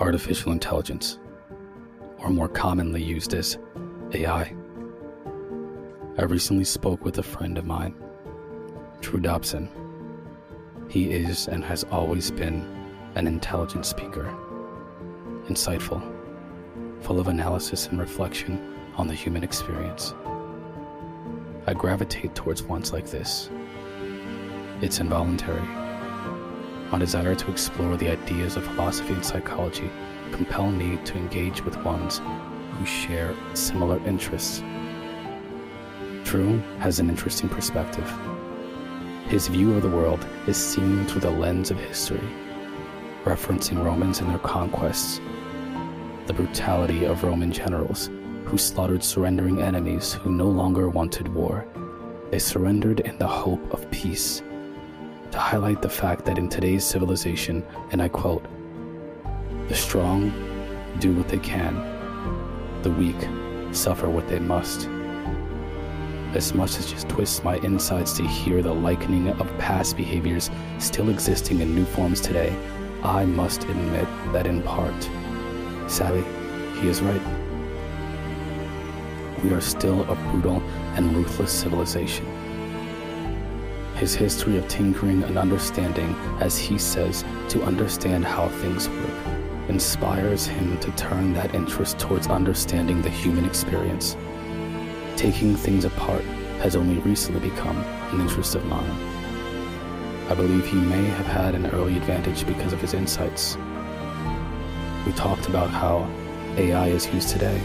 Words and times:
artificial 0.00 0.52
intelligence, 0.52 1.18
or 2.18 2.30
more 2.30 2.48
commonly 2.48 3.02
used 3.02 3.34
as 3.34 3.58
AI. 4.12 4.54
I 6.16 6.22
recently 6.22 6.64
spoke 6.64 7.04
with 7.04 7.18
a 7.18 7.22
friend 7.22 7.58
of 7.58 7.66
mine, 7.66 7.94
Drew 9.00 9.20
Dodson. 9.20 9.68
He 10.88 11.10
is 11.10 11.48
and 11.48 11.64
has 11.64 11.84
always 11.84 12.30
been 12.30 12.62
an 13.14 13.26
intelligent 13.26 13.86
speaker, 13.86 14.34
insightful, 15.48 16.02
full 17.02 17.20
of 17.20 17.28
analysis 17.28 17.86
and 17.88 17.98
reflection 17.98 18.74
on 18.96 19.06
the 19.06 19.14
human 19.14 19.44
experience. 19.44 20.14
I 21.66 21.74
gravitate 21.74 22.34
towards 22.34 22.62
ones 22.62 22.92
like 22.92 23.10
this. 23.10 23.50
It's 24.80 25.00
involuntary. 25.00 25.87
My 26.90 26.98
desire 26.98 27.34
to 27.34 27.50
explore 27.50 27.96
the 27.96 28.10
ideas 28.10 28.56
of 28.56 28.64
philosophy 28.64 29.12
and 29.12 29.24
psychology 29.24 29.90
compel 30.32 30.70
me 30.70 30.98
to 31.04 31.16
engage 31.16 31.62
with 31.62 31.76
ones 31.84 32.20
who 32.72 32.86
share 32.86 33.34
similar 33.54 33.98
interests. 34.06 34.62
Drew 36.24 36.58
has 36.78 36.98
an 36.98 37.10
interesting 37.10 37.48
perspective. 37.48 38.10
His 39.26 39.48
view 39.48 39.74
of 39.74 39.82
the 39.82 39.90
world 39.90 40.26
is 40.46 40.56
seen 40.56 41.04
through 41.06 41.20
the 41.20 41.30
lens 41.30 41.70
of 41.70 41.78
history, 41.78 42.26
referencing 43.24 43.84
Romans 43.84 44.20
and 44.20 44.30
their 44.30 44.38
conquests, 44.38 45.20
the 46.26 46.32
brutality 46.32 47.04
of 47.04 47.22
Roman 47.22 47.52
generals 47.52 48.10
who 48.46 48.56
slaughtered 48.56 49.04
surrendering 49.04 49.60
enemies 49.60 50.14
who 50.14 50.32
no 50.32 50.48
longer 50.48 50.88
wanted 50.88 51.28
war. 51.28 51.66
They 52.30 52.38
surrendered 52.38 53.00
in 53.00 53.18
the 53.18 53.26
hope 53.26 53.72
of 53.74 53.90
peace. 53.90 54.42
To 55.32 55.38
highlight 55.38 55.82
the 55.82 55.88
fact 55.88 56.24
that 56.24 56.38
in 56.38 56.48
today's 56.48 56.84
civilization, 56.84 57.64
and 57.90 58.02
I 58.02 58.08
quote, 58.08 58.44
the 59.68 59.74
strong 59.74 60.32
do 60.98 61.12
what 61.12 61.28
they 61.28 61.38
can, 61.38 61.74
the 62.82 62.90
weak 62.90 63.16
suffer 63.74 64.08
what 64.08 64.28
they 64.28 64.38
must. 64.38 64.88
As 66.34 66.54
much 66.54 66.78
as 66.78 66.90
just 66.90 67.08
twists 67.08 67.44
my 67.44 67.56
insides 67.58 68.12
to 68.14 68.26
hear 68.26 68.62
the 68.62 68.74
likening 68.74 69.28
of 69.28 69.58
past 69.58 69.96
behaviors 69.96 70.50
still 70.78 71.10
existing 71.10 71.60
in 71.60 71.74
new 71.74 71.84
forms 71.84 72.20
today, 72.20 72.54
I 73.02 73.24
must 73.24 73.64
admit 73.64 74.08
that 74.32 74.46
in 74.46 74.62
part, 74.62 75.10
sadly, 75.88 76.24
he 76.80 76.88
is 76.88 77.02
right 77.02 77.22
we 79.44 79.52
are 79.52 79.60
still 79.60 80.02
a 80.10 80.14
brutal 80.30 80.62
and 80.96 81.14
ruthless 81.14 81.52
civilization. 81.52 82.26
His 83.98 84.14
history 84.14 84.56
of 84.56 84.68
tinkering 84.68 85.24
and 85.24 85.36
understanding, 85.36 86.14
as 86.40 86.56
he 86.56 86.78
says, 86.78 87.24
to 87.48 87.62
understand 87.64 88.24
how 88.24 88.48
things 88.48 88.88
work, 88.88 89.68
inspires 89.68 90.46
him 90.46 90.78
to 90.78 90.90
turn 90.92 91.32
that 91.34 91.54
interest 91.54 91.98
towards 91.98 92.28
understanding 92.28 93.02
the 93.02 93.10
human 93.10 93.44
experience. 93.44 94.16
Taking 95.16 95.56
things 95.56 95.84
apart 95.84 96.22
has 96.62 96.76
only 96.76 96.98
recently 97.00 97.50
become 97.50 97.76
an 98.12 98.20
interest 98.20 98.54
of 98.54 98.64
mine. 98.66 98.90
I 100.30 100.34
believe 100.34 100.64
he 100.64 100.76
may 100.76 101.04
have 101.04 101.26
had 101.26 101.56
an 101.56 101.66
early 101.66 101.96
advantage 101.96 102.46
because 102.46 102.72
of 102.72 102.80
his 102.80 102.94
insights. 102.94 103.56
We 105.04 105.12
talked 105.12 105.48
about 105.48 105.70
how 105.70 106.08
AI 106.56 106.88
is 106.88 107.12
used 107.12 107.30
today 107.30 107.60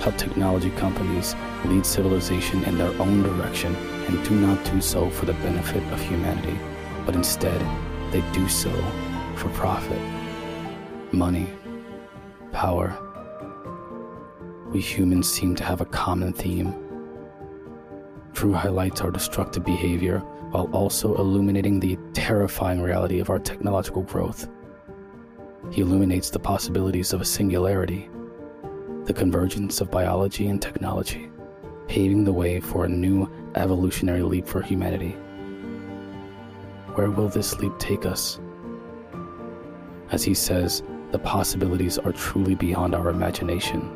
how 0.00 0.12
technology 0.12 0.70
companies 0.70 1.34
lead 1.64 1.84
civilization 1.84 2.62
in 2.64 2.78
their 2.78 2.92
own 3.00 3.22
direction 3.22 3.74
and 4.08 4.24
do 4.26 4.34
not 4.34 4.64
do 4.64 4.80
so 4.80 5.08
for 5.10 5.26
the 5.26 5.34
benefit 5.34 5.82
of 5.92 6.00
humanity, 6.00 6.58
but 7.06 7.14
instead 7.14 7.60
they 8.10 8.22
do 8.32 8.48
so 8.48 8.72
for 9.36 9.48
profit, 9.50 10.00
money, 11.12 11.48
power. 12.52 12.96
We 14.72 14.80
humans 14.80 15.30
seem 15.30 15.54
to 15.56 15.64
have 15.64 15.80
a 15.80 15.86
common 15.86 16.32
theme. 16.32 16.74
Drew 18.32 18.52
highlights 18.52 19.00
our 19.00 19.10
destructive 19.10 19.64
behavior 19.64 20.20
while 20.50 20.70
also 20.72 21.14
illuminating 21.16 21.78
the 21.78 21.98
terrifying 22.14 22.80
reality 22.80 23.20
of 23.20 23.30
our 23.30 23.38
technological 23.38 24.02
growth. 24.02 24.48
He 25.70 25.82
illuminates 25.82 26.30
the 26.30 26.38
possibilities 26.38 27.12
of 27.12 27.20
a 27.20 27.26
singularity 27.26 28.08
the 29.04 29.14
convergence 29.14 29.80
of 29.80 29.90
biology 29.90 30.48
and 30.48 30.60
technology, 30.60 31.30
paving 31.86 32.24
the 32.24 32.32
way 32.32 32.60
for 32.60 32.84
a 32.84 32.88
new 32.88 33.26
evolutionary 33.58 34.22
leap 34.22 34.46
for 34.46 34.62
humanity. 34.62 35.12
Where 36.94 37.10
will 37.10 37.28
this 37.28 37.58
leap 37.58 37.72
take 37.78 38.06
us? 38.06 38.40
As 40.10 40.24
he 40.24 40.34
says, 40.34 40.82
the 41.10 41.18
possibilities 41.18 41.98
are 41.98 42.12
truly 42.12 42.54
beyond 42.54 42.94
our 42.94 43.10
imagination. 43.10 43.90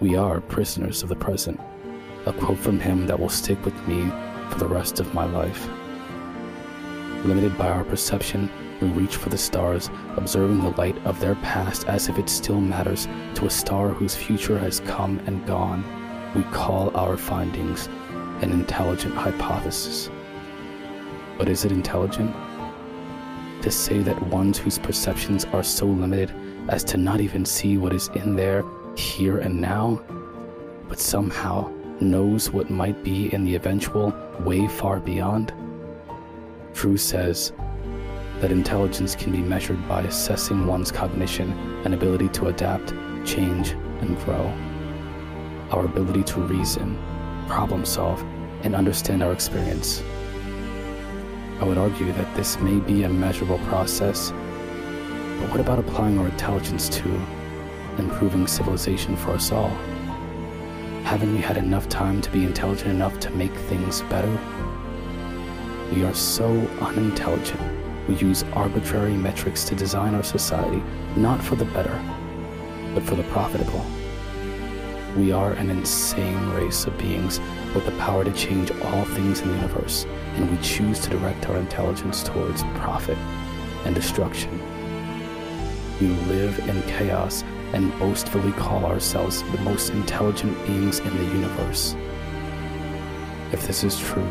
We 0.00 0.16
are 0.16 0.40
prisoners 0.40 1.02
of 1.02 1.08
the 1.08 1.16
present, 1.16 1.60
a 2.26 2.32
quote 2.32 2.58
from 2.58 2.80
him 2.80 3.06
that 3.06 3.18
will 3.18 3.28
stick 3.28 3.62
with 3.64 3.76
me 3.86 4.10
for 4.50 4.58
the 4.58 4.68
rest 4.68 5.00
of 5.00 5.14
my 5.14 5.24
life. 5.24 5.68
Limited 7.24 7.56
by 7.56 7.68
our 7.68 7.84
perception 7.84 8.50
we 8.80 8.88
reach 8.88 9.16
for 9.16 9.28
the 9.28 9.38
stars, 9.38 9.90
observing 10.16 10.60
the 10.60 10.70
light 10.70 10.96
of 11.06 11.20
their 11.20 11.36
past 11.36 11.86
as 11.88 12.08
if 12.08 12.18
it 12.18 12.28
still 12.28 12.60
matters 12.60 13.08
to 13.34 13.46
a 13.46 13.50
star 13.50 13.88
whose 13.88 14.16
future 14.16 14.58
has 14.58 14.80
come 14.80 15.18
and 15.26 15.46
gone. 15.46 15.84
We 16.34 16.42
call 16.44 16.94
our 16.96 17.16
findings 17.16 17.88
an 18.40 18.50
intelligent 18.52 19.14
hypothesis. 19.14 20.10
But 21.38 21.48
is 21.48 21.64
it 21.64 21.72
intelligent? 21.72 22.34
To 23.62 23.70
say 23.70 24.00
that 24.00 24.26
ones 24.26 24.58
whose 24.58 24.78
perceptions 24.78 25.44
are 25.46 25.62
so 25.62 25.86
limited 25.86 26.32
as 26.68 26.84
to 26.84 26.96
not 26.96 27.20
even 27.20 27.44
see 27.44 27.76
what 27.76 27.92
is 27.92 28.08
in 28.14 28.36
there 28.36 28.64
here 28.96 29.38
and 29.38 29.60
now, 29.60 30.02
but 30.88 30.98
somehow 30.98 31.72
knows 32.00 32.50
what 32.50 32.70
might 32.70 33.02
be 33.02 33.32
in 33.32 33.44
the 33.44 33.54
eventual 33.54 34.14
way 34.40 34.68
far 34.68 35.00
beyond? 35.00 35.52
Drew 36.74 36.96
says 36.96 37.52
that 38.40 38.52
intelligence 38.52 39.14
can 39.14 39.32
be 39.32 39.38
measured 39.38 39.88
by 39.88 40.02
assessing 40.02 40.66
one's 40.66 40.90
cognition 40.90 41.52
and 41.84 41.94
ability 41.94 42.28
to 42.30 42.48
adapt, 42.48 42.92
change, 43.24 43.70
and 44.00 44.18
grow. 44.24 44.52
Our 45.70 45.84
ability 45.84 46.24
to 46.24 46.40
reason, 46.40 46.98
problem 47.48 47.84
solve, 47.84 48.22
and 48.62 48.74
understand 48.74 49.22
our 49.22 49.32
experience. 49.32 50.02
I 51.60 51.64
would 51.64 51.78
argue 51.78 52.12
that 52.12 52.34
this 52.34 52.58
may 52.60 52.80
be 52.80 53.04
a 53.04 53.08
measurable 53.08 53.58
process, 53.66 54.30
but 54.30 55.50
what 55.50 55.60
about 55.60 55.78
applying 55.78 56.18
our 56.18 56.26
intelligence 56.26 56.88
to 56.90 57.08
improving 57.98 58.46
civilization 58.46 59.16
for 59.16 59.32
us 59.32 59.52
all? 59.52 59.70
Haven't 61.04 61.34
we 61.34 61.40
had 61.40 61.56
enough 61.56 61.88
time 61.88 62.20
to 62.22 62.30
be 62.30 62.44
intelligent 62.44 62.90
enough 62.90 63.20
to 63.20 63.30
make 63.30 63.54
things 63.54 64.02
better? 64.02 64.38
We 65.92 66.04
are 66.04 66.14
so 66.14 66.48
unintelligent 66.80 67.60
we 68.08 68.16
use 68.16 68.42
arbitrary 68.52 69.14
metrics 69.14 69.64
to 69.64 69.74
design 69.74 70.14
our 70.14 70.22
society 70.22 70.82
not 71.16 71.42
for 71.42 71.56
the 71.56 71.64
better, 71.66 72.00
but 72.94 73.02
for 73.02 73.14
the 73.14 73.22
profitable. 73.24 73.84
We 75.16 75.30
are 75.30 75.52
an 75.52 75.70
insane 75.70 76.50
race 76.50 76.86
of 76.86 76.98
beings 76.98 77.38
with 77.72 77.86
the 77.86 77.96
power 77.98 78.24
to 78.24 78.32
change 78.32 78.72
all 78.72 79.04
things 79.04 79.40
in 79.40 79.48
the 79.48 79.54
universe, 79.54 80.06
and 80.34 80.50
we 80.50 80.60
choose 80.60 80.98
to 81.00 81.10
direct 81.10 81.48
our 81.48 81.56
intelligence 81.56 82.24
towards 82.24 82.64
profit 82.74 83.16
and 83.84 83.94
destruction. 83.94 84.60
We 86.00 86.08
live 86.08 86.58
in 86.68 86.82
chaos 86.82 87.44
and 87.72 87.96
boastfully 88.00 88.50
call 88.52 88.84
ourselves 88.86 89.44
the 89.52 89.58
most 89.58 89.90
intelligent 89.90 90.66
beings 90.66 90.98
in 90.98 91.16
the 91.16 91.24
universe. 91.26 91.94
If 93.52 93.68
this 93.68 93.84
is 93.84 93.96
true, 94.00 94.22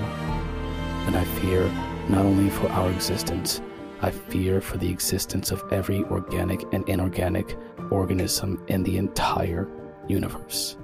then 1.05 1.15
I 1.15 1.23
fear 1.39 1.65
not 2.09 2.25
only 2.25 2.49
for 2.49 2.67
our 2.67 2.89
existence, 2.89 3.61
I 4.01 4.11
fear 4.11 4.59
for 4.59 4.77
the 4.77 4.89
existence 4.89 5.51
of 5.51 5.63
every 5.71 6.03
organic 6.03 6.61
and 6.73 6.87
inorganic 6.89 7.57
organism 7.89 8.61
in 8.67 8.83
the 8.83 8.97
entire 8.97 9.69
universe. 10.07 10.77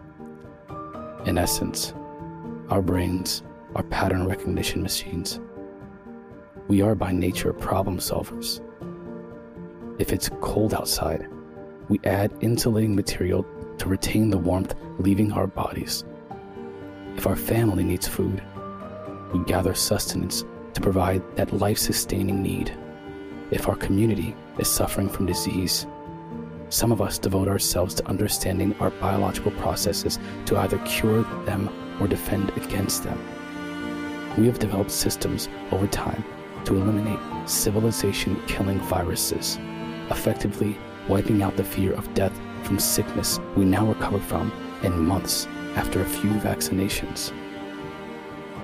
In 1.26 1.38
essence, 1.38 1.94
our 2.70 2.82
brains 2.82 3.44
are 3.76 3.84
pattern 3.84 4.26
recognition 4.26 4.82
machines. 4.82 5.40
We 6.68 6.82
are 6.82 6.96
by 6.96 7.12
nature 7.12 7.54
problem 7.54 7.98
solvers. 7.98 8.62
If 10.00 10.14
it's 10.14 10.30
cold 10.42 10.74
outside, 10.74 11.28
we 11.90 12.00
add 12.04 12.32
insulating 12.42 12.96
material 12.96 13.46
to 13.80 13.90
retain 13.90 14.30
the 14.30 14.38
warmth 14.38 14.76
leaving 15.00 15.32
our 15.32 15.48
bodies. 15.48 16.06
If 17.18 17.28
our 17.28 17.36
family 17.36 17.84
needs 17.84 18.08
food, 18.08 18.42
we 19.34 19.44
gather 19.46 19.74
sustenance 19.74 20.46
to 20.74 20.82
provide 20.82 21.24
that 21.36 21.54
life 21.54 21.78
sustaining 21.78 22.42
need. 22.42 22.78
If 23.52 23.68
our 23.68 23.76
community 23.76 24.36
is 24.58 24.70
suffering 24.70 25.10
from 25.10 25.26
disease, 25.26 25.88
some 26.70 26.92
of 26.92 27.02
us 27.02 27.18
devote 27.18 27.48
ourselves 27.48 27.96
to 27.96 28.08
understanding 28.08 28.76
our 28.80 28.92
biological 28.92 29.52
processes 29.52 30.20
to 30.46 30.58
either 30.58 30.78
cure 30.80 31.24
them 31.46 31.70
or 32.00 32.08
defend 32.08 32.50
against 32.52 33.04
them. 33.04 33.20
We 34.38 34.46
have 34.48 34.60
developed 34.60 34.92
systems 34.92 35.50
over 35.72 35.88
time 35.88 36.24
to 36.66 36.76
eliminate 36.76 37.20
civilization 37.50 38.42
killing 38.48 38.80
viruses, 38.82 39.58
effectively 40.12 40.78
wiping 41.08 41.42
out 41.42 41.58
the 41.58 41.64
fear 41.64 41.94
of 41.94 42.14
death 42.14 42.38
from 42.64 42.78
sickness 42.78 43.40
we 43.56 43.66
now 43.66 43.88
recover 43.88 44.20
from 44.20 44.52
in 44.84 45.06
months 45.06 45.48
after 45.76 46.02
a 46.02 46.06
few 46.06 46.32
vaccinations. 46.32 47.34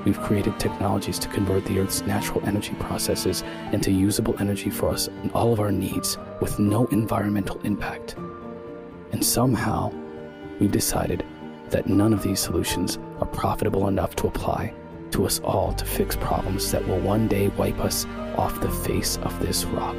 We've 0.05 0.21
created 0.21 0.59
technologies 0.59 1.17
to 1.19 1.27
convert 1.29 1.65
the 1.65 1.79
Earth's 1.79 2.03
natural 2.03 2.45
energy 2.45 2.75
processes 2.79 3.43
into 3.71 3.91
usable 3.91 4.35
energy 4.39 4.69
for 4.69 4.89
us 4.89 5.07
and 5.07 5.31
all 5.31 5.51
of 5.51 5.59
our 5.59 5.71
needs 5.71 6.19
with 6.39 6.59
no 6.59 6.85
environmental 6.87 7.59
impact. 7.61 8.15
And 9.11 9.25
somehow, 9.25 9.91
we've 10.59 10.71
decided 10.71 11.25
that 11.71 11.87
none 11.87 12.13
of 12.13 12.21
these 12.21 12.39
solutions 12.39 12.99
are 13.19 13.25
profitable 13.25 13.87
enough 13.87 14.15
to 14.17 14.27
apply 14.27 14.75
to 15.09 15.25
us 15.25 15.39
all 15.39 15.73
to 15.73 15.85
fix 15.85 16.15
problems 16.15 16.71
that 16.71 16.87
will 16.87 16.99
one 16.99 17.27
day 17.27 17.47
wipe 17.49 17.79
us 17.79 18.05
off 18.37 18.61
the 18.61 18.69
face 18.69 19.17
of 19.23 19.39
this 19.39 19.65
rock. 19.65 19.95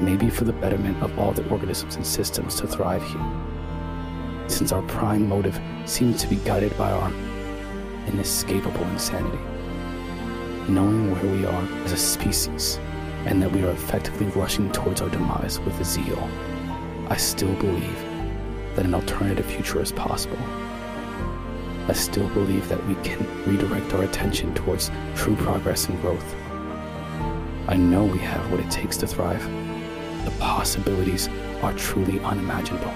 Maybe 0.00 0.30
for 0.30 0.44
the 0.44 0.52
betterment 0.52 1.00
of 1.02 1.16
all 1.18 1.32
the 1.32 1.48
organisms 1.48 1.94
and 1.94 2.06
systems 2.06 2.56
to 2.56 2.66
thrive 2.66 3.04
here. 3.04 4.48
Since 4.48 4.72
our 4.72 4.82
prime 4.82 5.28
motive 5.28 5.60
seems 5.84 6.20
to 6.22 6.28
be 6.28 6.36
guided 6.36 6.76
by 6.78 6.90
our 6.90 7.12
inescapable 8.08 8.84
insanity. 8.88 9.38
Knowing 10.68 11.12
where 11.12 11.32
we 11.32 11.46
are 11.46 11.62
as 11.84 11.92
a 11.92 11.96
species 11.96 12.78
and 13.26 13.42
that 13.42 13.52
we 13.52 13.62
are 13.62 13.70
effectively 13.70 14.26
rushing 14.28 14.70
towards 14.72 15.00
our 15.00 15.08
demise 15.08 15.60
with 15.60 15.82
zeal, 15.84 16.28
I 17.08 17.16
still 17.16 17.54
believe 17.54 17.98
that 18.74 18.84
an 18.84 18.94
alternative 18.94 19.46
future 19.46 19.80
is 19.80 19.92
possible. 19.92 20.38
I 21.88 21.94
still 21.94 22.28
believe 22.28 22.68
that 22.68 22.86
we 22.86 22.94
can 22.96 23.26
redirect 23.46 23.94
our 23.94 24.02
attention 24.02 24.54
towards 24.54 24.90
true 25.14 25.36
progress 25.36 25.88
and 25.88 26.00
growth. 26.02 26.34
I 27.66 27.76
know 27.76 28.04
we 28.04 28.18
have 28.18 28.50
what 28.50 28.60
it 28.60 28.70
takes 28.70 28.96
to 28.98 29.06
thrive. 29.06 29.42
The 30.24 30.30
possibilities 30.38 31.28
are 31.62 31.72
truly 31.74 32.20
unimaginable. 32.20 32.92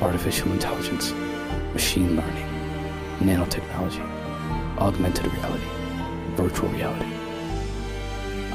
Artificial 0.00 0.52
intelligence, 0.52 1.12
machine 1.72 2.16
learning, 2.16 2.47
nanotechnology, 3.18 4.04
augmented 4.78 5.32
reality, 5.32 5.64
virtual 6.34 6.68
reality. 6.70 7.12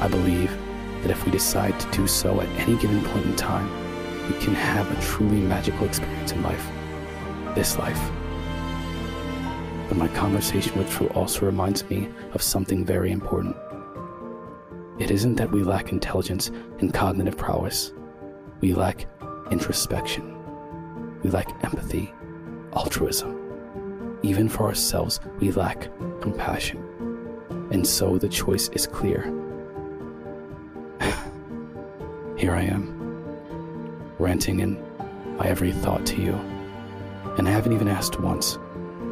I 0.00 0.08
believe 0.08 0.50
that 1.02 1.10
if 1.10 1.24
we 1.24 1.30
decide 1.30 1.78
to 1.78 1.90
do 1.90 2.06
so 2.06 2.40
at 2.40 2.48
any 2.58 2.76
given 2.78 3.02
point 3.04 3.26
in 3.26 3.36
time, 3.36 3.70
we 4.28 4.38
can 4.40 4.54
have 4.54 4.90
a 4.90 5.00
truly 5.02 5.40
magical 5.40 5.86
experience 5.86 6.32
in 6.32 6.42
life. 6.42 6.66
This 7.54 7.78
life. 7.78 8.00
But 9.88 9.98
my 9.98 10.08
conversation 10.08 10.76
with 10.78 10.90
Drew 10.90 11.08
also 11.08 11.44
reminds 11.44 11.84
me 11.90 12.08
of 12.32 12.42
something 12.42 12.84
very 12.84 13.12
important. 13.12 13.54
It 14.98 15.10
isn't 15.10 15.34
that 15.34 15.50
we 15.50 15.62
lack 15.62 15.92
intelligence 15.92 16.50
and 16.78 16.94
cognitive 16.94 17.36
prowess. 17.36 17.92
We 18.60 18.72
lack 18.72 19.06
introspection. 19.50 20.34
We 21.22 21.30
lack 21.30 21.48
empathy, 21.64 22.14
altruism. 22.72 23.43
Even 24.24 24.48
for 24.48 24.64
ourselves, 24.64 25.20
we 25.38 25.50
lack 25.52 25.82
compassion. 26.22 26.82
And 27.70 27.86
so 27.86 28.16
the 28.16 28.26
choice 28.26 28.70
is 28.70 28.86
clear. 28.86 29.24
Here 32.38 32.54
I 32.54 32.62
am, 32.62 32.88
ranting 34.18 34.60
in 34.60 34.82
my 35.36 35.46
every 35.46 35.72
thought 35.72 36.06
to 36.06 36.22
you. 36.22 36.32
And 37.36 37.46
I 37.46 37.50
haven't 37.50 37.74
even 37.74 37.86
asked 37.86 38.18
once, 38.18 38.54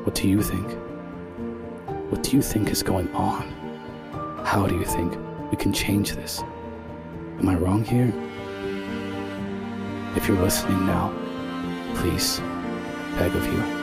what 0.04 0.14
do 0.14 0.26
you 0.26 0.42
think? 0.42 0.66
What 2.10 2.22
do 2.22 2.34
you 2.34 2.40
think 2.40 2.70
is 2.70 2.82
going 2.82 3.14
on? 3.14 3.50
How 4.46 4.66
do 4.66 4.74
you 4.78 4.86
think 4.86 5.14
we 5.50 5.58
can 5.58 5.74
change 5.74 6.12
this? 6.14 6.40
Am 7.38 7.50
I 7.50 7.56
wrong 7.56 7.84
here? 7.84 8.10
If 10.16 10.26
you're 10.26 10.40
listening 10.40 10.86
now, 10.86 11.12
please, 11.96 12.40
beg 13.18 13.34
of 13.36 13.44
you 13.44 13.81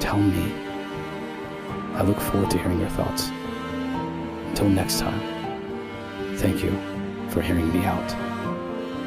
tell 0.00 0.18
me. 0.18 0.52
I 1.94 2.02
look 2.02 2.20
forward 2.20 2.50
to 2.50 2.58
hearing 2.58 2.80
your 2.80 2.90
thoughts. 2.90 3.30
Until 4.48 4.68
next 4.68 5.00
time, 5.00 5.20
thank 6.36 6.62
you 6.62 6.70
for 7.30 7.42
hearing 7.42 7.72
me 7.72 7.84
out. 7.84 8.08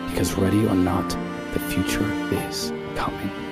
Because 0.09 0.33
ready 0.33 0.65
or 0.65 0.75
not, 0.75 1.09
the 1.53 1.59
future 1.59 2.11
is 2.49 2.71
coming. 2.95 3.50